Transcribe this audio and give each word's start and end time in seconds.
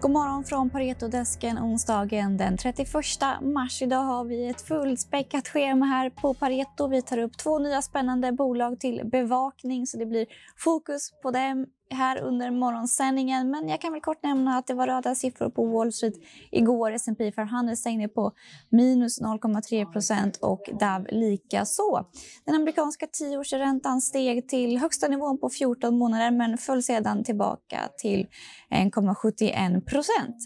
God 0.00 0.10
morgon 0.10 0.44
från 0.44 0.70
Paretodesken 0.70 1.58
onsdagen 1.58 2.36
den 2.36 2.56
31 2.56 2.94
mars. 3.40 3.82
Idag 3.82 4.02
har 4.02 4.24
vi 4.24 4.48
ett 4.48 4.60
fullspäckat 4.60 5.48
schema 5.48 5.86
här 5.86 6.10
på 6.10 6.34
Pareto. 6.34 6.88
Vi 6.88 7.02
tar 7.02 7.18
upp 7.18 7.38
två 7.38 7.58
nya 7.58 7.82
spännande 7.82 8.32
bolag 8.32 8.80
till 8.80 9.00
bevakning 9.04 9.86
så 9.86 9.98
det 9.98 10.06
blir 10.06 10.26
fokus 10.56 11.10
på 11.22 11.30
dem 11.30 11.66
här 11.90 12.18
under 12.18 12.50
morgonsändningen. 12.50 13.50
Men 13.50 13.68
jag 13.68 13.80
kan 13.80 13.92
väl 13.92 14.00
kort 14.00 14.22
nämna 14.22 14.58
att 14.58 14.66
det 14.66 14.74
var 14.74 14.86
röda 14.86 15.14
siffror 15.14 15.50
på 15.50 15.66
Wall 15.66 15.92
Street 15.92 16.14
igår. 16.50 16.92
S&P 16.92 17.32
500 17.32 17.76
stängde 17.76 18.08
på 18.08 18.32
minus 18.68 19.20
0,3 19.20 19.92
procent 19.92 20.36
och 20.36 20.68
DAV 20.80 21.06
lika 21.10 21.64
så. 21.64 22.06
Den 22.44 22.54
amerikanska 22.54 23.06
tioårsräntan 23.06 24.00
steg 24.00 24.48
till 24.48 24.78
högsta 24.78 25.08
nivån 25.08 25.38
på 25.38 25.50
14 25.50 25.98
månader 25.98 26.30
men 26.30 26.58
föll 26.58 26.82
sedan 26.82 27.24
tillbaka 27.24 27.88
till 27.98 28.26
1,71 28.70 29.84
procent. 29.84 30.36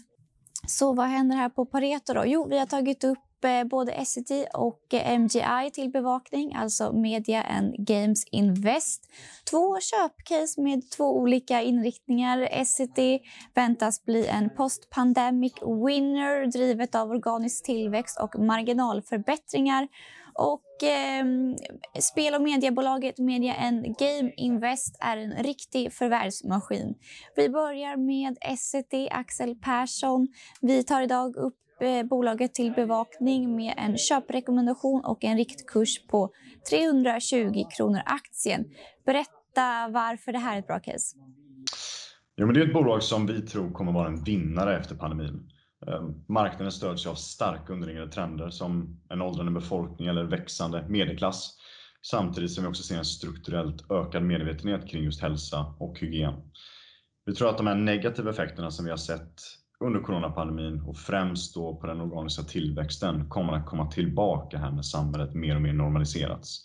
Så 0.67 0.93
vad 0.93 1.05
händer 1.05 1.35
här 1.35 1.49
på 1.49 1.65
Pareto 1.65 2.13
då? 2.13 2.23
Jo, 2.25 2.47
vi 2.49 2.59
har 2.59 2.65
tagit 2.65 3.03
upp 3.03 3.17
Eh, 3.45 3.63
både 3.63 3.91
Essity 3.91 4.45
och 4.53 4.93
eh, 4.93 5.19
MGI 5.19 5.71
till 5.73 5.91
bevakning, 5.91 6.55
alltså 6.55 6.93
Media 6.93 7.41
and 7.41 7.75
Games 7.77 8.25
Invest. 8.31 9.09
Två 9.49 9.79
köpcase 9.79 10.61
med 10.61 10.91
två 10.91 11.17
olika 11.17 11.61
inriktningar. 11.61 12.47
Essity 12.51 13.19
väntas 13.53 14.05
bli 14.05 14.27
en 14.27 14.49
post-pandemic 14.49 15.53
winner 15.61 16.45
drivet 16.45 16.95
av 16.95 17.09
organisk 17.09 17.65
tillväxt 17.65 18.19
och 18.19 18.39
marginalförbättringar. 18.39 19.87
Och 20.33 20.83
eh, 20.83 21.25
spel 21.99 22.35
och 22.35 22.41
mediebolaget 22.41 23.19
Media 23.19 23.53
and 23.53 23.97
Game 23.97 24.31
Invest 24.37 24.97
är 24.99 25.17
en 25.17 25.43
riktig 25.43 25.93
förvärvsmaskin. 25.93 26.95
Vi 27.35 27.49
börjar 27.49 27.97
med 27.97 28.37
Essity, 28.41 29.07
Axel 29.11 29.55
Persson. 29.55 30.27
Vi 30.61 30.83
tar 30.83 31.01
idag 31.01 31.35
upp 31.35 31.55
Eh, 31.79 32.03
bolaget 32.03 32.53
till 32.53 32.71
bevakning 32.71 33.55
med 33.55 33.73
en 33.77 33.97
köprekommendation 33.97 35.05
och 35.05 35.23
en 35.23 35.37
riktkurs 35.37 36.07
på 36.07 36.29
320 36.69 37.63
kronor 37.77 38.01
aktien. 38.05 38.65
Berätta 39.05 39.87
varför 39.89 40.31
det 40.31 40.39
här 40.39 40.55
är 40.55 40.59
ett 40.59 40.67
bra 40.67 40.79
case. 40.79 41.17
Jo, 42.37 42.45
men 42.45 42.55
det 42.55 42.61
är 42.61 42.67
ett 42.67 42.73
bolag 42.73 43.03
som 43.03 43.25
vi 43.25 43.41
tror 43.41 43.71
kommer 43.71 43.91
vara 43.91 44.07
en 44.07 44.23
vinnare 44.23 44.77
efter 44.77 44.95
pandemin. 44.95 45.51
Ehm, 45.87 46.25
marknaden 46.27 46.71
stöds 46.71 47.07
av 47.07 47.15
starka 47.15 47.73
underliggande 47.73 48.11
trender 48.11 48.49
som 48.49 49.01
en 49.09 49.21
åldrande 49.21 49.51
befolkning 49.51 50.07
eller 50.07 50.23
växande 50.23 50.85
medelklass. 50.89 51.57
Samtidigt 52.01 52.51
som 52.51 52.63
vi 52.63 52.69
också 52.69 52.83
ser 52.83 52.97
en 52.97 53.05
strukturellt 53.05 53.91
ökad 53.91 54.23
medvetenhet 54.23 54.87
kring 54.87 55.03
just 55.03 55.21
hälsa 55.21 55.75
och 55.79 55.99
hygien. 55.99 56.33
Vi 57.25 57.35
tror 57.35 57.49
att 57.49 57.57
de 57.57 57.67
här 57.67 57.75
negativa 57.75 58.29
effekterna 58.29 58.71
som 58.71 58.85
vi 58.85 58.91
har 58.91 58.97
sett 58.97 59.41
under 59.79 59.99
coronapandemin 59.99 60.81
och 60.81 60.97
främst 60.97 61.55
då 61.55 61.75
på 61.75 61.87
den 61.87 62.01
organiska 62.01 62.43
tillväxten 62.43 63.29
kommer 63.29 63.53
att 63.53 63.65
komma 63.65 63.91
tillbaka 63.91 64.57
här 64.57 64.71
när 64.71 64.81
samhället 64.81 65.33
mer 65.33 65.55
och 65.55 65.61
mer 65.61 65.73
normaliserats. 65.73 66.61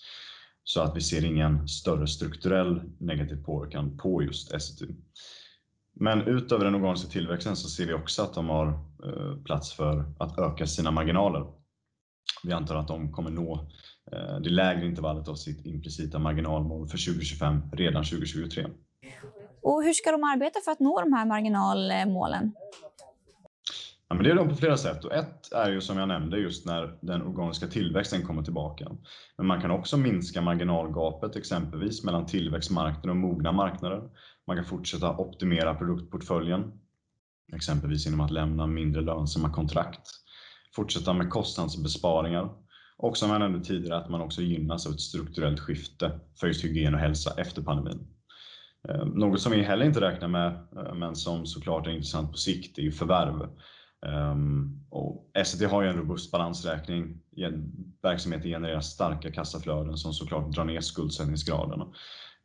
Så 0.64 0.80
att 0.80 0.97
vi 0.97 1.00
ser 1.00 1.25
ingen 1.25 1.69
större 1.69 2.06
strukturell 2.06 2.83
negativ 2.98 3.44
påverkan 3.44 3.97
på 3.97 4.22
just 4.22 4.61
SETU. 4.61 4.94
Men 5.94 6.20
utöver 6.20 6.64
den 6.64 6.75
organiska 6.75 7.11
tillväxten 7.11 7.56
så 7.56 7.69
ser 7.69 7.86
vi 7.86 7.94
också 7.94 8.22
att 8.22 8.34
de 8.34 8.48
har 8.48 8.69
eh, 9.05 9.42
plats 9.44 9.72
för 9.72 10.05
att 10.19 10.38
öka 10.38 10.66
sina 10.66 10.91
marginaler. 10.91 11.47
Vi 12.42 12.53
antar 12.53 12.77
att 12.77 12.88
de 12.88 13.12
kommer 13.12 13.31
nå 13.31 13.70
eh, 14.12 14.41
det 14.41 14.50
lägre 14.50 14.86
intervallet 14.86 15.28
av 15.28 15.34
sitt 15.34 15.66
implicita 15.66 16.19
marginalmål 16.19 16.88
för 16.88 17.06
2025 17.06 17.62
redan 17.72 18.05
2023. 18.05 18.66
Och 19.62 19.83
hur 19.84 19.92
ska 19.92 20.12
de 20.12 20.25
arbeta 20.25 20.61
för 20.64 20.72
att 20.72 20.80
nå 20.80 21.00
de 21.00 21.12
här 21.12 21.27
marginalmålen? 21.27 22.53
Ja, 24.09 24.15
men 24.15 24.25
det 24.25 24.31
är 24.31 24.34
de 24.34 24.48
på 24.48 24.56
flera 24.56 24.76
sätt 24.76 25.04
och 25.04 25.15
ett 25.15 25.53
är 25.53 25.71
ju 25.71 25.81
som 25.81 25.98
jag 25.98 26.09
nämnde 26.09 26.38
just 26.38 26.66
när 26.66 26.98
den 27.00 27.22
organiska 27.22 27.66
tillväxten 27.66 28.26
kommer 28.26 28.43
tillbaka. 28.43 28.88
Men 29.37 29.47
man 29.47 29.60
kan 29.60 29.70
också 29.70 29.97
minska 29.97 30.41
marginalgapet 30.43 31.37
exempelvis 31.37 32.04
mellan 32.04 32.26
tillväxtmarknader 32.26 33.10
och 33.10 33.16
mogna 33.16 33.53
marknader. 33.53 34.03
Man 34.47 34.56
kan 34.56 34.65
fortsätta 34.65 35.16
optimera 35.16 35.75
produktportföljen, 35.75 36.72
exempelvis 37.56 38.06
genom 38.06 38.20
att 38.20 38.31
lämna 38.31 38.66
mindre 38.66 39.03
lönsamma 39.03 39.53
kontrakt. 39.53 40.09
Fortsätta 40.76 41.12
med 41.12 41.31
kostnadsbesparingar 41.31 42.50
och 42.97 43.16
som 43.16 43.31
jag 43.31 43.38
nämnde 43.38 43.65
tidigare 43.65 43.99
att 43.99 44.10
man 44.10 44.20
också 44.20 44.43
gynnas 44.43 44.87
av 44.87 44.93
ett 44.93 45.00
strukturellt 45.00 45.60
skifte 45.60 46.20
för 46.41 46.47
just 46.47 46.65
hygien 46.65 46.94
och 46.94 47.00
hälsa 47.00 47.34
efter 47.37 47.62
pandemin. 47.62 48.19
Eh, 48.89 49.05
något 49.07 49.41
som 49.41 49.53
vi 49.53 49.63
heller 49.63 49.87
inte 49.87 50.01
räknar 50.01 50.29
med, 50.29 50.47
eh, 50.77 50.95
men 50.95 51.17
som 51.17 51.47
såklart 51.47 51.87
är 51.87 51.91
intressant 51.91 52.31
på 52.31 52.37
sikt, 52.37 52.79
är 52.79 52.83
ju 52.83 52.93
förvärv. 52.93 53.49
Ehm, 54.07 54.81
och 54.91 55.31
SCT 55.45 55.63
har 55.63 55.83
ju 55.83 55.89
en 55.89 55.97
robust 55.97 56.33
balansräkning. 56.33 57.19
Verksamheten 58.03 58.51
genererar 58.51 58.81
starka 58.81 59.33
kassaflöden 59.33 59.97
som 59.97 60.13
såklart 60.13 60.53
drar 60.53 60.65
ner 60.65 60.81
skuldsättningsgraden. 60.81 61.81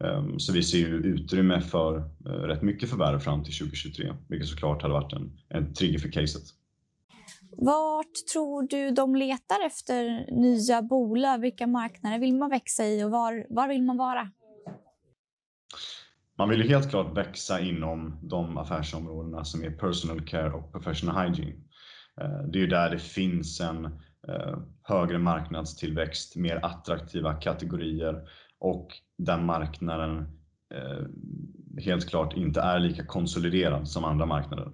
Ehm, 0.03 0.39
så 0.39 0.53
vi 0.53 0.63
ser 0.63 0.77
ju 0.77 0.95
utrymme 0.95 1.61
för 1.61 1.97
eh, 1.97 2.29
rätt 2.29 2.61
mycket 2.61 2.89
förvärv 2.89 3.19
fram 3.19 3.43
till 3.43 3.53
2023, 3.53 4.13
vilket 4.27 4.47
såklart 4.47 4.81
hade 4.81 4.93
varit 4.93 5.13
en, 5.13 5.37
en 5.49 5.73
trigger 5.73 5.99
för 5.99 6.11
caset. 6.11 6.43
Vart 7.57 8.15
tror 8.33 8.67
du 8.67 8.91
de 8.91 9.15
letar 9.15 9.65
efter 9.65 10.31
nya 10.41 10.81
bolag? 10.81 11.39
Vilka 11.39 11.67
marknader 11.67 12.19
vill 12.19 12.35
man 12.35 12.49
växa 12.49 12.85
i 12.85 13.03
och 13.03 13.11
var, 13.11 13.45
var 13.49 13.67
vill 13.67 13.83
man 13.83 13.97
vara? 13.97 14.31
Man 16.37 16.49
vill 16.49 16.61
ju 16.61 16.67
helt 16.67 16.89
klart 16.89 17.17
växa 17.17 17.59
inom 17.59 18.19
de 18.23 18.57
affärsområdena 18.57 19.45
som 19.45 19.63
är 19.63 19.71
personal 19.71 20.27
care 20.27 20.51
och 20.51 20.71
professional 20.71 21.27
hygiene. 21.27 21.61
Eh, 22.21 22.47
det 22.47 22.57
är 22.57 22.61
ju 22.61 22.67
där 22.67 22.89
det 22.89 22.99
finns 22.99 23.61
en 23.61 23.85
eh, 24.27 24.57
högre 24.83 25.19
marknadstillväxt, 25.19 26.35
mer 26.35 26.59
attraktiva 26.65 27.33
kategorier 27.33 28.29
och 28.59 28.87
där 29.17 29.37
marknaden 29.37 30.17
eh, 30.73 31.05
helt 31.83 32.09
klart 32.09 32.37
inte 32.37 32.61
är 32.61 32.79
lika 32.79 33.05
konsoliderad 33.05 33.87
som 33.87 34.03
andra 34.03 34.25
marknader. 34.25 34.71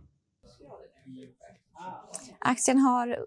Aktien 2.40 2.78
har 2.78 3.26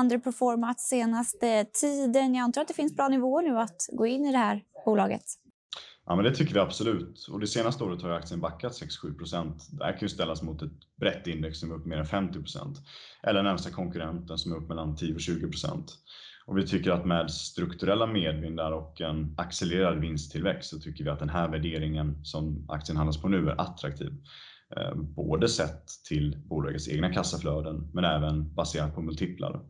underperformat 0.00 0.80
senaste 0.80 1.64
tiden. 1.64 2.34
Jag 2.34 2.44
antar 2.44 2.60
att 2.60 2.68
det 2.68 2.74
finns 2.74 2.96
bra 2.96 3.08
nivåer 3.08 3.42
nu 3.42 3.58
att 3.58 3.88
gå 3.92 4.06
in 4.06 4.26
i 4.26 4.32
det 4.32 4.38
här 4.38 4.64
bolaget. 4.84 5.24
Ja, 6.06 6.16
men 6.16 6.24
det 6.24 6.34
tycker 6.34 6.54
vi 6.54 6.60
absolut. 6.60 7.26
Och 7.30 7.40
det 7.40 7.46
senaste 7.46 7.84
året 7.84 8.02
har 8.02 8.10
aktien 8.10 8.40
backat 8.40 8.72
6-7 8.72 9.18
procent. 9.18 9.68
Det 9.70 9.84
här 9.84 9.92
kan 9.92 10.00
ju 10.00 10.08
ställas 10.08 10.42
mot 10.42 10.62
ett 10.62 10.96
brett 11.00 11.26
index 11.26 11.58
som 11.58 11.70
är 11.70 11.74
upp 11.74 11.86
mer 11.86 11.96
än 11.96 12.06
50 12.06 12.40
procent. 12.40 12.78
Eller 13.22 13.42
närmsta 13.42 13.70
konkurrenten 13.70 14.38
som 14.38 14.52
är 14.52 14.56
upp 14.56 14.68
mellan 14.68 14.96
10 14.96 15.14
och 15.14 15.20
20 15.20 15.50
procent. 15.50 15.98
Och 16.46 16.58
vi 16.58 16.66
tycker 16.66 16.90
att 16.90 17.06
med 17.06 17.30
strukturella 17.30 18.06
medvindar 18.06 18.72
och 18.72 19.00
en 19.00 19.34
accelererad 19.38 20.00
vinsttillväxt 20.00 20.70
så 20.70 20.78
tycker 20.78 21.04
vi 21.04 21.10
att 21.10 21.18
den 21.18 21.28
här 21.28 21.48
värderingen 21.48 22.24
som 22.24 22.66
aktien 22.68 22.96
handlas 22.96 23.22
på 23.22 23.28
nu 23.28 23.48
är 23.48 23.60
attraktiv. 23.60 24.12
Eh, 24.76 24.94
både 24.94 25.48
sett 25.48 25.88
till 26.08 26.36
bolagets 26.44 26.88
egna 26.88 27.12
kassaflöden 27.12 27.90
men 27.92 28.04
även 28.04 28.54
baserat 28.54 28.94
på 28.94 29.02
multiplar. 29.02 29.60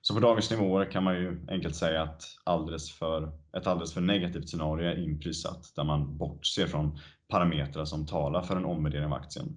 Så 0.00 0.14
på 0.14 0.20
dagens 0.20 0.50
nivåer 0.50 0.90
kan 0.90 1.04
man 1.04 1.14
ju 1.14 1.46
enkelt 1.48 1.74
säga 1.74 2.02
att 2.02 2.22
alldeles 2.44 2.92
för, 2.92 3.32
ett 3.56 3.66
alldeles 3.66 3.94
för 3.94 4.00
negativt 4.00 4.48
scenario 4.48 4.88
är 4.88 5.04
inprisat 5.04 5.72
där 5.76 5.84
man 5.84 6.18
bortser 6.18 6.66
från 6.66 6.98
parametrar 7.28 7.84
som 7.84 8.06
talar 8.06 8.42
för 8.42 8.56
en 8.56 8.64
omvärdering 8.64 9.06
av 9.06 9.12
aktien. 9.12 9.56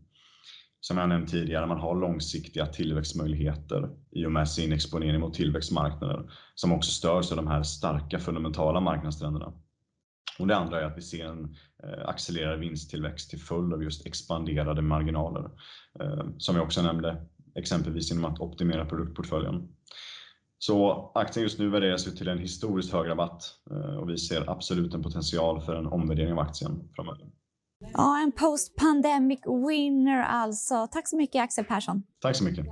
Som 0.79 0.97
jag 0.97 1.09
nämnt 1.09 1.29
tidigare, 1.29 1.65
man 1.65 1.79
har 1.79 1.95
långsiktiga 1.95 2.65
tillväxtmöjligheter 2.65 3.89
i 4.11 4.25
och 4.25 4.31
med 4.31 4.49
sin 4.49 4.73
exponering 4.73 5.19
mot 5.19 5.33
tillväxtmarknader 5.33 6.31
som 6.55 6.71
också 6.71 6.91
störs 6.91 7.31
av 7.31 7.37
de 7.37 7.47
här 7.47 7.63
starka 7.63 8.19
fundamentala 8.19 8.79
marknadstrenderna. 8.79 9.53
Och 10.39 10.47
det 10.47 10.55
andra 10.55 10.81
är 10.81 10.85
att 10.85 10.97
vi 10.97 11.01
ser 11.01 11.25
en 11.25 11.55
eh, 11.83 12.09
accelererad 12.09 12.59
vinsttillväxt 12.59 13.29
till 13.29 13.39
följd 13.39 13.73
av 13.73 13.83
just 13.83 14.05
expanderade 14.05 14.81
marginaler. 14.81 15.49
Eh, 15.99 16.25
som 16.37 16.55
jag 16.55 16.65
också 16.65 16.81
nämnde, 16.81 17.25
exempelvis 17.55 18.11
genom 18.11 18.25
att 18.25 18.39
optimera 18.39 18.85
produktportföljen. 18.85 19.67
Så 20.63 21.11
aktien 21.15 21.43
just 21.43 21.59
nu 21.59 21.69
värderas 21.69 22.07
ju 22.07 22.11
till 22.11 22.27
en 22.27 22.39
historiskt 22.39 22.93
hög 22.93 23.09
rabatt 23.09 23.43
eh, 23.71 23.97
och 23.97 24.09
vi 24.09 24.17
ser 24.17 24.49
absolut 24.49 24.93
en 24.93 25.03
potential 25.03 25.61
för 25.61 25.75
en 25.75 25.87
omvärdering 25.87 26.31
av 26.31 26.39
aktien 26.39 26.89
framöver. 26.95 27.25
Ja, 27.93 28.21
en 28.23 28.31
post-pandemic 28.31 29.39
winner 29.67 30.23
alltså. 30.23 30.87
Tack 30.91 31.07
så 31.07 31.17
mycket 31.17 31.41
Axel 31.43 31.65
Persson. 31.65 32.03
Tack 32.21 32.35
så 32.35 32.43
mycket. 32.43 32.65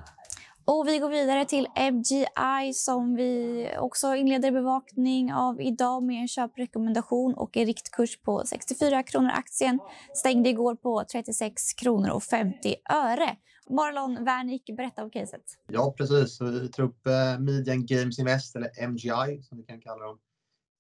Och 0.66 0.88
vi 0.88 1.00
går 1.00 1.10
vidare 1.10 1.46
till 1.46 1.68
MGI 1.94 2.74
som 2.74 3.16
vi 3.16 3.66
också 3.80 4.16
inleder 4.16 4.52
bevakning 4.52 5.34
av 5.34 5.62
idag 5.62 6.04
med 6.04 6.22
en 6.22 6.28
köprekommendation 6.28 7.34
och 7.34 7.58
en 7.58 7.66
riktkurs 7.66 8.22
på 8.22 8.44
64 8.46 9.04
kronor 9.04 9.32
aktien. 9.34 9.80
Stängde 10.16 10.50
igår 10.50 10.76
på 10.76 11.04
36 11.12 11.74
kronor 11.74 12.10
och 12.10 12.24
50 12.24 12.76
öre. 12.94 13.30
Marlon 13.70 14.26
Wernick, 14.26 14.66
berätta 14.78 15.04
om 15.04 15.12
caset. 15.12 15.44
Ja, 15.68 15.94
precis. 15.98 16.42
Vi 16.42 16.70
tar 16.70 16.84
upp 16.84 17.08
eh, 17.08 17.40
Median 17.40 17.86
Games 17.86 18.20
Invest, 18.20 18.56
eller 18.56 18.88
MGI 18.88 19.42
som 19.44 19.58
vi 19.58 19.64
kan 19.64 19.82
kalla 19.82 20.06
dem, 20.06 20.20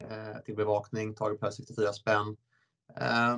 eh, 0.03 0.39
till 0.45 0.55
bevakning. 0.55 1.15
Taget 1.15 1.39
per 1.39 1.51
64 1.51 1.93
spänn. 1.93 2.37
Eh, 2.95 3.37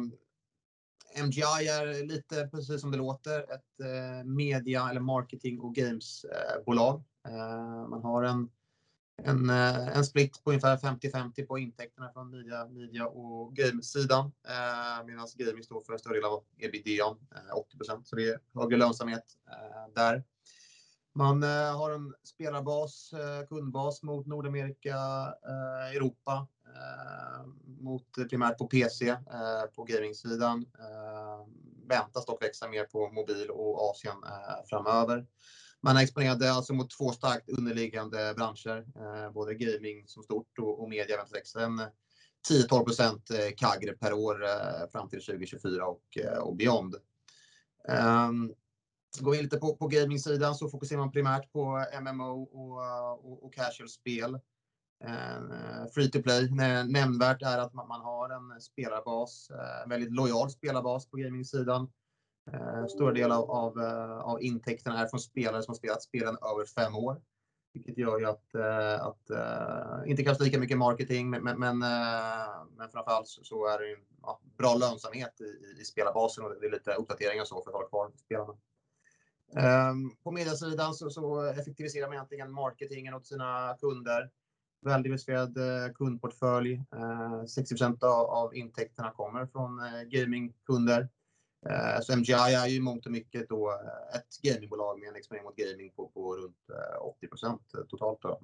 MGI 1.25 1.67
är 1.67 2.07
lite 2.07 2.47
precis 2.47 2.81
som 2.81 2.91
det 2.91 2.97
låter 2.97 3.39
ett 3.39 3.79
eh, 3.83 4.23
media 4.25 4.89
eller 4.89 5.01
marketing 5.01 5.59
och 5.59 5.75
gamesbolag. 5.75 7.03
Ehm, 7.27 7.89
man 7.89 8.03
har 8.03 8.23
en, 8.23 8.49
en, 9.25 9.49
eh, 9.49 9.97
en 9.97 10.05
split 10.05 10.43
på 10.43 10.49
ungefär 10.49 10.77
50-50 10.77 11.45
på 11.47 11.59
intäkterna 11.59 12.11
från 12.13 12.29
media, 12.29 12.65
media 12.65 13.07
och 13.07 13.55
gamesidan. 13.55 14.31
Eh, 14.47 15.05
Medan 15.05 15.27
gaming 15.35 15.63
står 15.63 15.81
för 15.81 15.93
en 15.93 15.99
större 15.99 16.13
del 16.13 16.25
av 16.25 16.43
ebitda, 16.57 17.05
eh, 17.35 17.55
80% 17.55 18.07
Så 18.07 18.15
det 18.15 18.29
är 18.29 18.39
högre 18.53 18.77
lönsamhet 18.77 19.25
eh, 19.49 19.93
där. 19.95 20.23
Man 21.13 21.43
har 21.43 21.91
en 21.91 22.13
spelarbas, 22.23 23.13
kundbas 23.49 24.03
mot 24.03 24.27
Nordamerika, 24.27 24.95
Europa 25.95 26.47
Eh, 26.75 27.45
mot 27.79 28.29
primärt 28.29 28.57
på 28.57 28.67
PC 28.67 29.09
eh, 29.09 29.17
på 29.75 29.83
gamingsidan. 29.83 30.65
Eh, 30.79 31.47
väntas 31.87 32.25
dock 32.25 32.43
växa 32.43 32.67
mer 32.67 32.83
på 32.83 33.09
mobil 33.09 33.49
och 33.49 33.89
Asien 33.89 34.15
framöver. 34.69 35.25
Man 35.83 35.97
är 35.97 36.01
exponerade 36.01 36.51
alltså 36.51 36.73
mot 36.73 36.89
två 36.89 37.11
starkt 37.11 37.49
underliggande 37.49 38.33
branscher, 38.37 38.85
eh, 38.95 39.31
både 39.33 39.55
gaming 39.55 40.07
som 40.07 40.23
stort 40.23 40.59
och 40.59 40.89
media 40.89 41.17
väntas 41.17 41.35
växa 41.35 41.61
en 41.63 41.81
10-12 42.49 43.55
CAGR 43.57 43.93
per 43.93 44.13
år 44.13 44.43
eh, 44.43 44.89
fram 44.91 45.09
till 45.09 45.25
2024 45.25 45.83
eh, 46.19 46.37
och 46.37 46.55
beyond. 46.55 46.95
Ehm, 47.89 48.53
går 49.19 49.31
vi 49.31 49.37
in 49.37 49.43
lite 49.43 49.57
på 49.57 49.87
gaming 49.87 50.19
sidan 50.19 50.55
så 50.55 50.69
fokuserar 50.69 50.99
man 50.99 51.11
primärt 51.11 51.51
på 51.51 51.85
MMO 52.01 52.43
och 53.41 53.53
casual-spel. 53.53 54.39
Uh, 55.03 55.11
ehm, 55.11 55.87
free 55.93 56.11
to 56.11 56.21
play. 56.21 56.49
Nämnvärt 56.87 57.41
är 57.41 57.57
att 57.57 57.73
man 57.73 58.01
har 58.01 58.29
en 58.29 58.61
spelarbas, 58.61 59.51
en 59.83 59.89
väldigt 59.89 60.11
lojal 60.11 60.49
spelarbas 60.49 61.05
på 61.09 61.17
gamingsidan. 61.17 61.91
Eh, 62.47 62.85
stora 62.87 63.13
delar 63.13 63.35
av, 63.35 63.79
eh, 63.79 64.19
av 64.19 64.41
intäkterna 64.41 64.99
är 64.99 65.07
från 65.07 65.19
spelare 65.19 65.63
som 65.63 65.71
har 65.71 65.77
spelat 65.77 66.03
spelen 66.03 66.37
över 66.53 66.65
fem 66.65 66.95
år. 66.95 67.21
Vilket 67.73 67.97
gör 67.97 68.19
ju 68.19 68.25
att, 68.25 68.55
eh, 68.55 69.05
att 69.05 69.29
eh, 69.29 70.09
inte 70.11 70.23
kanske 70.23 70.43
lika 70.43 70.59
mycket 70.59 70.77
marketing, 70.77 71.29
men, 71.29 71.59
men, 71.59 71.79
men 72.77 72.89
framförallt 72.91 73.27
så 73.27 73.65
är 73.65 73.79
det 73.79 73.97
ja, 74.21 74.39
bra 74.57 74.75
lönsamhet 74.75 75.41
i, 75.41 75.81
i 75.81 75.85
spelarbasen 75.85 76.43
och 76.43 76.55
det 76.61 76.67
är 76.67 76.71
lite 76.71 76.93
uppdateringar 76.93 77.45
så 77.45 77.61
för 77.61 77.69
att 77.69 77.75
hålla 77.75 77.87
kvar 77.87 78.11
spelarna. 78.15 78.53
Ehm, 79.55 80.11
på 80.23 80.31
mediasidan 80.31 80.93
så, 80.93 81.09
så 81.09 81.41
effektiviserar 81.41 82.07
man 82.07 82.13
egentligen 82.13 82.51
marketingen 82.51 83.13
åt 83.13 83.27
sina 83.27 83.77
kunder 83.79 84.29
väl 84.85 85.03
diversifierad 85.03 85.57
kundportfölj. 85.95 86.81
60 87.47 87.83
av, 88.01 88.25
av 88.25 88.55
intäkterna 88.55 89.11
kommer 89.11 89.45
från 89.45 89.79
gamingkunder. 90.09 91.09
Så 92.01 92.17
MGI 92.17 92.33
är 92.33 92.67
ju 92.67 92.75
i 92.75 92.79
mångt 92.79 93.05
och 93.05 93.11
mycket 93.11 93.49
då 93.49 93.79
ett 94.15 94.41
gamingbolag 94.41 94.99
med 94.99 95.09
en 95.09 95.15
exponering 95.15 95.43
mot 95.43 95.55
gaming 95.55 95.91
på, 95.95 96.07
på 96.07 96.35
runt 96.35 96.57
80% 97.41 97.59
totalt 97.89 98.21
då, 98.21 98.39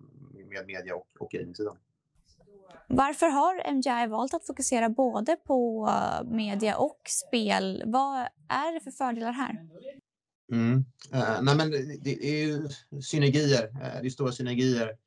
med 0.50 0.68
media 0.68 0.96
och, 0.96 1.08
och 1.20 1.30
gamingsidan. 1.30 1.78
Varför 2.88 3.28
har 3.28 3.74
MGI 3.74 4.08
valt 4.08 4.34
att 4.34 4.46
fokusera 4.46 4.90
både 4.90 5.36
på 5.36 5.90
media 6.26 6.78
och 6.78 7.02
spel? 7.06 7.84
Vad 7.86 8.20
är 8.50 8.74
det 8.74 8.80
för 8.80 8.92
fördelar 8.92 9.32
här? 9.32 9.68
Mm. 10.52 10.86
Uh, 11.14 11.42
nej 11.42 11.56
men 11.56 11.72
det 12.02 12.26
är 12.26 12.46
ju 12.46 12.70
synergier. 13.02 13.64
Uh, 13.64 14.02
det 14.02 14.08
är 14.08 14.10
stora 14.10 14.32
synergier 14.32 14.98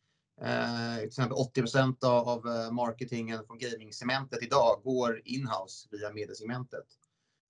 Eh, 0.43 0.97
till 0.99 1.07
exempel 1.07 1.37
80% 1.37 2.05
av 2.05 2.47
eh, 2.47 2.73
marketingen 2.73 3.45
från 3.47 3.59
gaming-segmentet 3.59 4.43
idag 4.43 4.81
går 4.85 5.23
inhouse 5.25 5.89
via 5.91 6.13
mediasegmentet. 6.13 6.85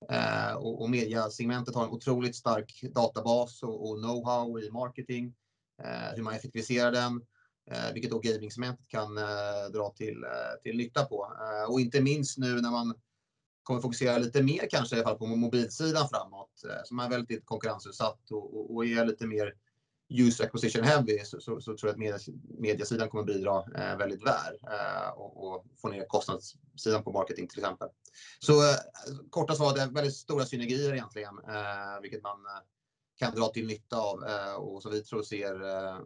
Eh, 0.08 0.54
och, 0.54 0.82
och 0.82 0.90
mediasegmentet 0.90 1.74
har 1.74 1.84
en 1.84 1.90
otroligt 1.90 2.36
stark 2.36 2.80
databas 2.94 3.62
och, 3.62 3.90
och 3.90 3.96
know-how 3.98 4.60
i 4.60 4.70
marketing, 4.70 5.34
eh, 5.82 6.14
hur 6.16 6.22
man 6.22 6.34
effektiviserar 6.34 6.92
den, 6.92 7.22
eh, 7.70 7.92
vilket 7.94 8.10
då 8.10 8.18
gaming-segmentet 8.18 8.88
kan 8.88 9.18
eh, 9.18 9.72
dra 9.72 9.90
till, 9.90 10.24
eh, 10.24 10.62
till 10.62 10.76
nytta 10.76 11.04
på. 11.04 11.36
Eh, 11.40 11.72
och 11.72 11.80
inte 11.80 12.00
minst 12.00 12.38
nu 12.38 12.60
när 12.60 12.70
man 12.70 12.94
kommer 13.62 13.80
fokusera 13.80 14.18
lite 14.18 14.42
mer 14.42 14.68
kanske 14.70 14.96
i 14.96 14.98
alla 14.98 15.08
fall 15.08 15.18
på 15.18 15.26
mobilsidan 15.26 16.08
framåt, 16.08 16.64
eh, 16.68 16.82
som 16.84 16.98
är 16.98 17.10
väldigt 17.10 17.46
konkurrensutsatt 17.46 18.30
och, 18.30 18.56
och, 18.56 18.74
och 18.74 18.86
är 18.86 19.04
lite 19.04 19.26
mer 19.26 19.54
user 20.10 20.44
acquisition 20.44 20.84
heavy 20.84 21.18
så, 21.24 21.40
så, 21.40 21.60
så, 21.60 21.76
tror 21.76 21.88
jag 21.88 21.90
att 21.90 21.98
media, 21.98 22.18
mediasidan 22.58 23.08
kommer 23.08 23.24
bidra 23.24 23.64
eh, 23.76 23.96
väldigt 23.96 24.22
väl 24.22 24.54
eh, 24.62 25.10
och, 25.10 25.46
och, 25.46 25.64
få 25.82 25.88
ner 25.88 26.04
kostnadssidan 26.08 27.04
på 27.04 27.12
marketing 27.12 27.48
till 27.48 27.58
exempel. 27.58 27.88
Så 28.38 28.52
eh, 28.52 28.76
korta 29.30 29.54
svaret 29.54 29.78
är 29.78 29.86
väldigt 29.86 30.16
stora 30.16 30.44
synergier 30.44 30.92
egentligen, 30.92 31.38
eh, 31.48 32.00
vilket 32.02 32.22
man 32.22 32.36
eh, 32.46 32.62
kan 33.20 33.34
dra 33.34 33.48
till 33.48 33.66
nytta 33.66 33.96
av 33.96 34.24
eh, 34.24 34.54
och 34.54 34.82
som 34.82 34.92
vi 34.92 35.02
tror 35.02 35.22
ser 35.22 35.54
eh, 35.62 35.98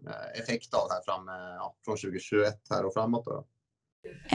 effekt 0.43 0.75
av 0.75 0.91
här 0.91 1.03
fram, 1.05 1.29
eh, 1.29 1.35
ja, 1.35 1.77
från 1.85 1.97
2021 1.97 2.61
här 2.71 2.85
och 2.85 2.95
framåt. 2.95 3.25
Då. 3.25 3.47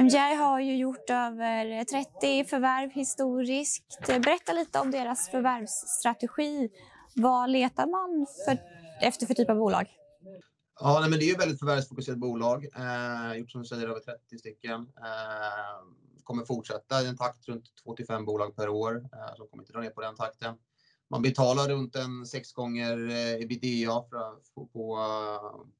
MGI 0.02 0.36
har 0.36 0.60
ju 0.60 0.78
gjort 0.78 1.10
över 1.10 1.84
30 1.84 2.50
förvärv 2.50 2.92
historiskt. 2.92 4.00
Berätta 4.08 4.54
lite 4.54 4.80
om 4.80 4.92
deras 4.92 5.30
förvärvsstrategi. 5.30 6.70
Vad 7.16 7.50
letar 7.50 7.86
man 7.88 8.28
för 8.46 8.58
efter 9.02 9.26
för 9.26 9.34
typ 9.34 9.50
av 9.50 9.56
bolag? 9.56 9.88
Ja, 10.80 11.00
nej, 11.02 11.10
men 11.10 11.20
det 11.20 11.26
är 11.26 11.30
ju 11.30 11.36
väldigt 11.36 11.60
förvärvsfokuserat 11.60 12.18
bolag. 12.18 12.68
Eh, 12.76 13.38
gjort 13.38 13.52
som 13.52 13.62
du 13.62 13.68
säger 13.68 13.88
över 13.88 14.00
30 14.00 14.38
stycken. 14.38 14.82
Eh, 14.82 15.84
kommer 16.24 16.46
fortsätta 16.46 17.02
i 17.02 17.08
en 17.08 17.18
takt 17.18 17.48
runt 17.48 17.66
2-5 17.86 18.26
bolag 18.26 18.56
per 18.56 18.70
år. 18.70 18.96
Eh, 18.96 19.36
så 19.38 19.48
kommer 19.48 19.64
inte 19.64 19.74
dra 19.74 19.82
ner 19.82 19.90
på 19.90 20.02
den 20.02 20.16
takten. 20.16 20.56
Man 21.10 21.22
betalar 21.22 21.70
runt 21.70 21.96
en 21.96 22.26
sex 22.26 22.54
gånger 22.54 23.10
eh, 23.10 23.34
ebitda 23.34 24.04
för, 24.10 24.54
på, 24.56 24.68
på, 24.68 24.98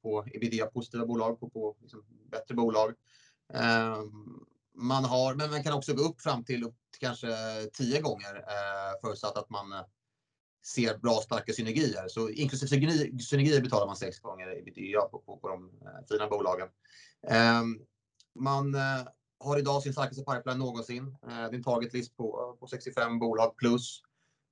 på 0.02 0.24
ebitda-positiva 0.34 1.06
bolag, 1.06 1.40
på, 1.40 1.50
på 1.50 1.76
liksom 1.80 2.04
bättre 2.30 2.54
bolag. 2.54 2.94
Eh, 3.54 4.02
man 4.74 5.04
har, 5.04 5.34
men 5.34 5.50
man 5.50 5.62
kan 5.62 5.72
också 5.72 5.94
gå 5.94 6.02
upp 6.02 6.20
fram 6.20 6.44
till, 6.44 6.64
upp 6.64 6.76
till 6.92 7.00
kanske 7.00 7.28
10 7.72 8.00
gånger 8.00 8.36
eh, 8.36 9.00
förutsatt 9.00 9.36
att 9.36 9.50
man 9.50 9.72
ser 10.62 10.98
bra 10.98 11.20
starka 11.20 11.52
synergier. 11.52 12.08
Så 12.08 12.28
inklusive 12.28 12.68
synergier 13.20 13.60
betalar 13.60 13.86
man 13.86 13.96
sex 13.96 14.20
gånger 14.20 14.58
ebitda 14.58 15.00
på, 15.00 15.18
på, 15.18 15.36
på 15.36 15.48
de 15.48 15.64
eh, 15.64 16.06
fina 16.08 16.28
bolagen. 16.28 16.68
Eh, 17.28 17.62
man 18.34 18.74
eh, 18.74 19.08
har 19.40 19.58
idag 19.58 19.82
sin 19.82 19.92
starkaste 19.92 20.24
pipeline 20.24 20.58
någonsin. 20.58 21.16
Eh, 21.22 21.28
det 21.28 21.34
är 21.34 21.54
en 21.54 21.62
targetlist 21.62 22.16
på, 22.16 22.56
på 22.60 22.66
65 22.66 23.18
bolag 23.18 23.56
plus. 23.56 24.02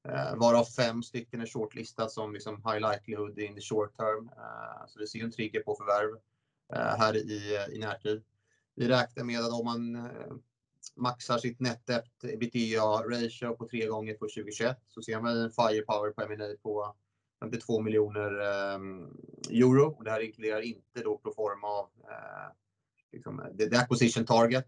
Eh, 0.09 0.37
varav 0.37 0.65
fem 0.65 1.03
stycken 1.03 1.41
är 1.41 1.47
shortlistat 1.47 2.13
som 2.13 2.33
liksom 2.33 2.63
high 2.65 2.91
likelihood 2.93 3.39
in 3.39 3.55
the 3.55 3.61
short 3.61 3.97
term. 3.97 4.31
Eh, 4.37 4.87
så 4.87 4.99
vi 4.99 5.07
ser 5.07 5.25
en 5.25 5.33
trigger 5.33 5.61
på 5.61 5.75
förvärv 5.75 6.19
eh, 6.75 6.99
här 6.99 7.17
i, 7.17 7.67
i 7.73 7.79
närtid. 7.79 8.23
Vi 8.75 8.89
räknar 8.89 9.25
med 9.25 9.41
att 9.41 9.53
om 9.61 9.65
man 9.65 9.97
eh, 9.97 10.33
maxar 10.99 11.39
sitt 11.39 11.61
net 11.61 11.87
debt 11.87 12.25
ebitda 12.25 12.87
ratio 13.09 13.55
på 13.57 13.69
tre 13.69 13.87
gånger 13.87 14.15
på 14.15 14.29
2021 14.29 14.77
så 14.89 15.03
ser 15.03 15.21
man 15.21 15.37
en 15.37 15.51
firepower 15.51 16.13
på 16.13 16.23
M&A 16.23 16.55
på 16.63 16.95
52 17.41 17.81
miljoner 17.81 18.41
ehm, 18.41 19.03
euro. 19.51 19.87
Och 19.87 20.05
det 20.05 20.11
här 20.11 20.21
inkluderar 20.21 20.61
inte 20.61 21.03
då 21.03 21.19
proforma 21.19 21.67
av 21.67 21.89
eh, 22.11 22.53
liksom, 23.13 23.43
the, 23.59 23.71
the 23.71 23.77
acquisition 23.77 24.25
target. 24.25 24.67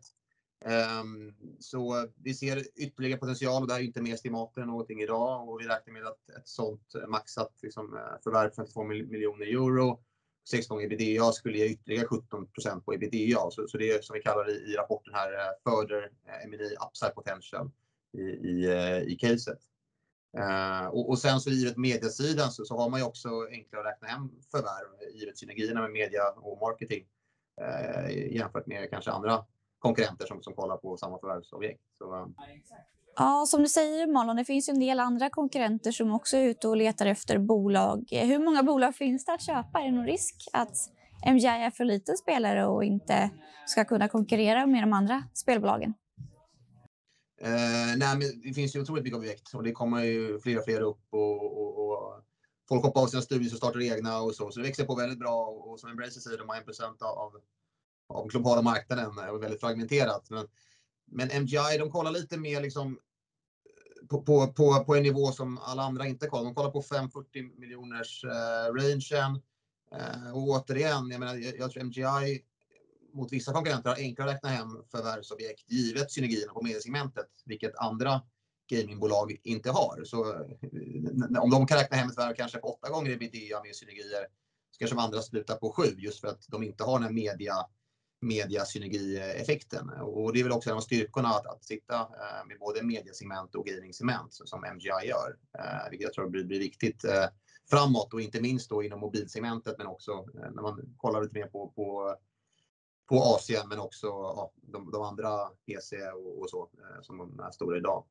Um, 0.65 1.35
så 1.59 2.09
vi 2.17 2.35
ser 2.35 2.63
ytterligare 2.77 3.19
potential 3.19 3.63
och 3.63 3.69
det 3.69 3.75
här 3.75 3.81
är 3.81 3.85
inte 3.85 4.03
med 4.03 4.15
estimaten 4.15 4.67
någonting 4.67 5.03
idag 5.03 5.49
och 5.49 5.61
vi 5.61 5.65
räknar 5.65 5.93
med 5.93 6.07
att 6.07 6.31
ett 6.31 6.49
sånt 6.49 6.95
maxat 7.09 7.53
liksom, 7.63 7.97
eh, 7.97 8.23
förvärv 8.25 8.51
för 8.51 8.57
52 8.57 8.85
miljoner 8.85 9.47
euro 9.47 10.01
6 10.51 10.69
gånger 10.69 10.85
ebitda 10.85 11.33
skulle 11.33 11.59
ge 11.59 11.67
ytterligare 11.67 12.07
17% 12.07 12.81
på 12.81 12.95
ebitda. 12.95 13.51
Så, 13.51 13.69
så 13.69 13.79
det 13.79 13.91
är 13.91 14.03
som 14.03 14.15
vi 14.15 14.23
kallar 14.23 14.45
det 14.45 14.53
i, 14.53 14.75
rapporten 14.75 15.15
här 15.15 15.33
eh, 15.33 15.53
further 15.65 16.11
eh, 16.27 16.87
upside 16.87 17.15
potential 17.15 17.71
i, 18.13 18.21
i, 18.21 18.65
eh, 18.65 19.13
i 19.13 19.17
caset. 19.21 19.59
Uh, 20.39 20.87
och, 20.87 21.09
och, 21.09 21.19
sen 21.19 21.41
så 21.41 21.51
givet 21.51 21.77
mediasidan 21.77 22.51
så, 22.51 22.65
så 22.65 22.77
har 22.77 22.91
man 22.91 23.01
ju 23.01 23.07
också 23.07 23.29
enklare 23.51 23.89
att 23.89 23.95
räkna 23.95 24.09
hem 24.09 24.31
förvärv 24.51 25.15
givet 25.15 25.39
synergierna 25.39 25.81
med 25.81 25.91
media 25.91 26.31
och 26.31 26.59
marketing 26.61 27.05
uh, 27.61 28.35
jämfört 28.37 28.67
med 28.67 28.91
kanske 28.91 29.11
andra 29.11 29.45
konkurrenter 29.79 30.27
som, 30.27 30.43
som 30.43 30.55
kollar 30.55 30.77
på 30.77 30.97
samma 30.97 31.19
förvärvsobjekt. 31.19 31.81
Så, 31.99 32.15
uh. 32.15 32.27
Ja, 33.17 33.45
som 33.49 33.63
du 33.63 33.69
säger 33.69 34.07
Malon, 34.07 34.37
det 34.37 34.45
finns 34.45 34.69
en 34.69 34.81
del 34.81 35.01
andra 35.01 35.31
konkurrenter 35.31 35.93
som 35.93 36.15
också 36.15 36.37
är 36.37 36.45
ute 36.45 36.69
och 36.69 36.77
letar 36.77 37.07
efter 37.07 37.39
bolag. 37.39 38.09
Hur 38.11 38.39
många 38.39 38.63
bolag 38.63 38.97
finns 38.97 39.25
det 39.25 39.33
att 39.33 39.43
köpa? 39.43 39.81
Är 39.81 39.85
det 39.85 39.91
någon 39.91 40.07
risk 40.07 40.49
att 40.53 40.77
MGI 41.27 41.47
är 41.47 41.71
för 41.71 41.85
liten 41.85 42.17
spelare 42.17 42.67
och 42.67 42.85
inte 42.85 43.31
ska 43.67 43.85
kunna 43.85 44.09
konkurrera 44.09 44.67
med 44.67 44.83
de 44.83 44.93
andra 44.93 45.23
spelbolagen? 45.35 45.95
Uh, 47.45 47.97
nej, 47.97 48.19
men 48.19 48.41
det 48.43 48.55
finns 48.55 48.77
ju 48.77 48.81
otroligt 48.81 49.05
mycket 49.05 49.19
objekt 49.19 49.55
och 49.55 49.63
det 49.63 49.73
kommer 49.73 50.05
ju 50.05 50.41
fler 50.41 50.59
och 50.59 50.65
fler 50.65 50.81
upp 50.81 51.05
och, 51.11 51.61
och, 51.61 51.87
och 51.87 52.23
folk 52.69 52.83
hoppar 52.83 53.03
av 53.03 53.07
sina 53.07 53.23
studier 53.23 53.53
och 53.53 53.57
startar 53.57 53.83
egna 53.83 54.21
och 54.21 54.35
så. 54.35 54.51
Så 54.51 54.61
det 54.61 54.67
växer 54.67 54.85
på 54.85 54.95
väldigt 54.95 55.19
bra 55.19 55.45
och 55.45 55.81
som 55.81 55.91
Embracer 55.91 56.21
säger, 56.21 56.39
de 56.39 56.49
har 56.49 56.57
1 56.57 57.03
av, 57.03 57.33
av 58.09 58.29
globala 58.29 58.63
marknaden 58.63 59.19
eh, 59.19 59.27
och 59.27 59.43
väldigt 59.43 59.61
fragmenterat. 59.61 60.31
Men, 60.31 60.47
men 61.11 61.43
MGI, 61.43 61.79
de 61.79 61.91
kollar 61.91 62.11
lite 62.11 62.39
mer 62.39 62.61
liksom 62.61 62.93
eh, 62.93 64.07
på, 64.07 64.23
på, 64.23 64.47
på, 64.47 64.85
på 64.85 64.95
en 64.95 65.03
nivå 65.03 65.33
som 65.33 65.59
alla 65.59 65.83
andra 65.83 66.07
inte 66.07 66.27
kollar. 66.27 66.45
De 66.45 66.55
kollar 66.55 66.71
på 66.71 66.83
540 66.83 67.61
miljoners 67.61 68.25
eh, 68.25 68.75
rangen. 68.75 69.41
Eh, 69.95 70.33
och 70.33 70.49
återigen, 70.49 71.11
jag, 71.11 71.21
menar, 71.21 71.35
jag, 71.35 71.59
jag 71.59 71.73
tror 71.73 71.85
MGI 71.85 72.03
eh, 72.03 72.41
mot 73.13 73.33
vissa 73.33 73.53
konkurrenter 73.53 73.91
har 73.91 73.97
enklare 73.97 74.31
att 74.31 74.35
räkna 74.35 74.49
hem 74.49 74.69
förvärvsobjekt 74.91 75.71
givet 75.71 76.11
synergierna 76.11 76.53
på 76.53 76.63
mediesegmentet, 76.63 77.29
vilket 77.45 77.77
andra 77.77 78.21
gamingbolag 78.71 79.37
inte 79.43 79.71
har. 79.71 80.05
Så 80.05 80.31
eh, 80.31 81.43
om 81.43 81.51
de 81.51 81.67
kan 81.67 81.79
räkna 81.79 81.97
hem 81.97 82.11
ett 82.11 82.19
värv 82.19 82.35
kanske 82.35 82.59
på 82.59 82.69
åtta 82.69 82.91
gånger 82.91 83.11
ebitda 83.11 83.63
med 83.63 83.77
synergier 83.77 84.27
så 84.71 84.79
kanske 84.79 84.97
de 84.97 85.03
andra 85.03 85.23
slutar 85.23 85.57
på 85.57 85.73
sju 85.73 85.95
just 85.99 86.21
för 86.21 86.29
att 86.29 86.45
de 86.49 86.63
inte 86.63 86.85
har 86.85 86.99
den 86.99 87.03
här 87.03 87.13
media 87.13 87.55
mediasynergieffekten. 88.21 89.91
Och 89.91 90.33
det 90.33 90.41
är 90.41 90.45
väl 90.45 90.53
också 90.53 90.71
en 90.71 90.77
av 90.77 90.81
styrkorna 90.81 91.29
att, 91.29 91.47
att 91.47 91.65
sitta 91.65 91.95
eh, 91.95 92.47
med 92.49 92.59
både 92.59 92.83
mediasegment 92.83 93.55
och 93.55 93.67
gaming-segment 93.67 94.29
som 94.31 94.61
MGI 94.75 95.09
gör. 95.09 95.37
Eh, 95.59 95.91
vilket 95.91 96.05
jag 96.05 96.13
tror 96.13 96.29
blir, 96.29 96.45
blir 96.45 96.59
viktigt 96.59 97.05
eh, 97.05 97.25
framåt 97.71 98.15
och 98.15 98.21
inte 98.21 98.41
minst 98.41 98.71
då 98.71 98.83
inom 98.83 99.01
mobilsegmentet 99.01 99.79
men 99.79 99.87
också 99.87 100.27
när 100.35 100.63
man 100.63 100.95
kollar 100.97 101.23
lite 101.23 101.39
mer 101.39 101.47
på, 101.47 101.73
på, 101.77 102.17
på 103.09 103.23
Asien 103.23 103.69
men 103.69 103.79
också 103.79 104.07
ja, 104.07 104.53
de, 104.63 104.91
de 104.91 105.03
andra 105.03 105.49
PC 105.67 105.97
och, 106.11 106.41
och 106.41 106.51
så 106.51 106.69
som 107.03 107.41
är 107.41 107.51
stora 107.51 107.77
idag. 107.77 108.05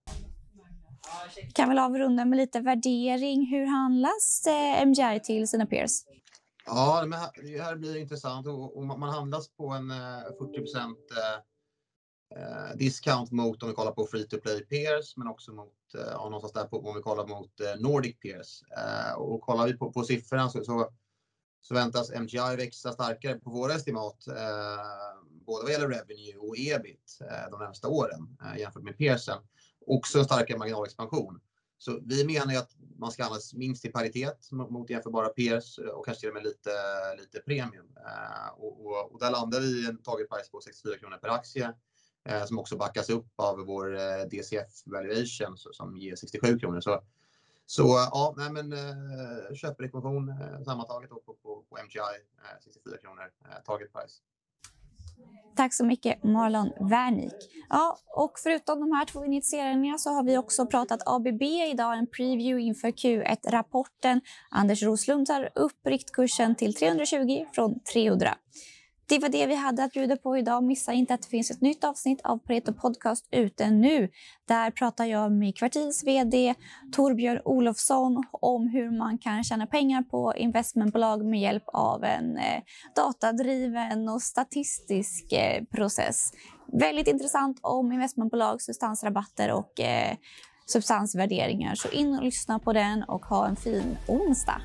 Kan 1.53 1.69
väl 1.69 1.79
avrunda 1.79 2.25
med 2.25 2.37
lite 2.37 2.59
värdering. 2.59 3.45
Hur 3.45 3.65
handlas 3.65 4.47
MGI 4.85 5.19
till 5.23 5.47
sina 5.47 5.65
peers? 5.65 6.03
Ja, 6.65 7.03
men 7.07 7.19
det 7.51 7.61
här 7.61 7.75
blir 7.75 7.97
intressant 7.97 8.47
och, 8.47 8.85
man 8.85 9.09
handlas 9.09 9.49
på 9.49 9.67
en 9.69 9.91
eh, 9.91 10.21
40 10.39 10.75
eh, 10.75 11.33
eh, 12.35 12.75
discount 12.75 13.31
mot 13.31 13.63
om 13.63 13.69
vi 13.69 13.75
kollar 13.75 13.91
på 13.91 14.05
free 14.05 14.27
to 14.27 14.37
play 14.37 14.65
peers 14.65 15.17
men 15.17 15.27
också 15.27 15.51
mot, 15.51 15.73
ja, 15.93 16.23
någonstans 16.23 16.53
där 16.53 16.65
på, 16.65 16.87
om 16.89 16.95
vi 16.95 17.01
kollar 17.01 17.27
mot 17.27 17.51
Nordic 17.79 18.19
peers. 18.19 18.63
Och 19.17 19.41
kollar 19.41 19.65
vi 19.67 19.73
på, 19.73 19.91
på 19.91 20.03
siffrorna 20.03 20.49
så, 20.49 20.63
så, 20.63 20.89
så 21.61 21.73
väntas 21.73 22.11
MGI 22.11 22.55
växa 22.57 22.91
starkare 22.91 23.35
på 23.35 23.49
våra 23.49 23.73
estimat, 23.73 24.25
både 25.45 25.63
vad 25.63 25.71
gäller 25.71 25.87
revenue 25.87 26.37
och 26.37 26.55
ebit 26.57 27.19
de 27.51 27.59
närmsta 27.59 27.87
åren 27.87 28.37
jämfört 28.57 28.83
med 28.83 28.97
peersen. 28.97 29.37
Också 29.87 30.19
en 30.19 30.25
starkare 30.25 30.57
marginalexpansion. 30.57 31.39
Så 31.79 32.00
vi 32.05 32.25
menar 32.25 32.51
ju 32.51 32.57
att 32.57 32.75
man 32.98 33.12
ska 33.12 33.24
handlas 33.24 33.53
minst 33.53 33.86
i 33.86 33.89
paritet 33.89 34.51
mot 34.51 34.89
jämförbara 34.89 35.29
peers 35.29 35.79
eh, 35.79 35.86
och 35.86 36.05
kanske 36.05 36.21
till 36.21 36.29
och 36.29 36.36
med 36.36 36.43
lite, 36.43 36.71
lite 37.17 37.39
premium. 37.39 37.86
Eh, 37.95 38.50
och, 38.57 38.86
och, 38.86 39.12
och 39.12 39.19
där 39.19 39.31
landar 39.31 39.59
vi 39.59 39.83
i 39.83 39.86
en 39.86 40.01
target 40.01 40.29
price 40.29 40.51
på 40.51 40.62
64 40.62 40.98
kronor 40.98 41.17
per 41.17 41.29
aktie 41.29 41.74
eh, 42.25 42.45
som 42.45 42.59
också 42.59 42.77
backas 42.77 43.09
upp 43.09 43.27
av 43.36 43.57
vår 43.59 43.98
eh, 43.98 44.24
DCF 44.31 44.83
valuation 44.86 45.57
som 45.57 45.98
ger 45.98 46.15
67 46.15 46.59
kronor. 46.59 46.81
Så, 46.81 47.03
så 47.65 47.83
ja, 48.12 48.33
nej 48.38 48.51
men 48.51 48.74
eh, 48.74 49.53
köprekommendation 49.55 50.29
eh, 50.29 50.63
sammantaget 50.63 51.09
på, 51.09 51.21
på, 51.25 51.65
på 51.69 51.77
MGI 51.86 52.19
64 52.63 52.98
kronor 52.98 53.31
target 53.65 53.93
price. 53.93 54.21
Tack 55.55 55.73
så 55.73 55.85
mycket, 55.85 56.23
Marlon 56.23 56.71
Wernick. 56.89 57.33
Ja, 57.69 57.97
och 58.15 58.31
förutom 58.43 58.79
de 58.79 58.91
här 58.91 59.05
två 59.05 59.25
initieringarna 59.25 59.97
så 59.97 60.09
har 60.09 60.23
vi 60.23 60.38
också 60.38 60.65
pratat 60.65 60.99
ABB 61.05 61.41
idag, 61.43 61.97
en 61.97 62.07
preview 62.07 62.61
inför 62.61 62.88
Q1-rapporten. 62.88 64.21
Anders 64.51 64.83
Roslund 64.83 65.27
tar 65.27 65.49
upp 65.55 65.88
riktkursen 65.88 66.55
till 66.55 66.73
320 66.73 67.45
från 67.53 67.79
300. 67.93 68.35
Det 69.09 69.19
var 69.19 69.29
det 69.29 69.45
vi 69.45 69.55
hade 69.55 69.83
att 69.83 69.93
bjuda 69.93 70.17
på 70.17 70.37
idag. 70.37 70.63
Missa 70.63 70.93
inte 70.93 71.13
att 71.13 71.21
det 71.21 71.27
finns 71.27 71.51
ett 71.51 71.61
nytt 71.61 71.83
avsnitt 71.83 72.21
av 72.23 72.37
Pareto 72.37 72.73
Podcast 72.73 73.27
ute 73.31 73.69
nu. 73.69 74.09
Där 74.47 74.71
pratar 74.71 75.05
jag 75.05 75.31
med 75.31 75.57
Kvartils 75.57 76.03
vd 76.03 76.55
Torbjörn 76.91 77.41
Olofsson 77.45 78.23
om 78.31 78.67
hur 78.67 78.97
man 78.97 79.17
kan 79.17 79.43
tjäna 79.43 79.67
pengar 79.67 80.01
på 80.01 80.33
investmentbolag 80.35 81.25
med 81.25 81.39
hjälp 81.39 81.63
av 81.67 82.03
en 82.03 82.37
eh, 82.37 82.61
datadriven 82.95 84.09
och 84.09 84.21
statistisk 84.21 85.31
eh, 85.31 85.63
process. 85.63 86.31
Väldigt 86.73 87.07
intressant 87.07 87.59
om 87.61 87.91
investmentbolag, 87.91 88.61
substansrabatter 88.61 89.51
och 89.51 89.79
eh, 89.79 90.15
substansvärderingar. 90.65 91.75
Så 91.75 91.89
in 91.89 92.15
och 92.15 92.23
lyssna 92.23 92.59
på 92.59 92.73
den 92.73 93.03
och 93.03 93.25
ha 93.25 93.47
en 93.47 93.55
fin 93.55 93.97
onsdag. 94.07 94.61